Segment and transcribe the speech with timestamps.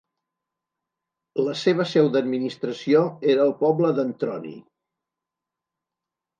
[1.47, 3.03] La seva seu d'administració
[3.35, 4.57] era el poble d'Antroni.